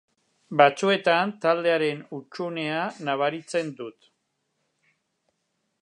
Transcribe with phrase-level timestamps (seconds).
[0.61, 4.11] Batzuetan taldearen hutsunea nabaritzen dut.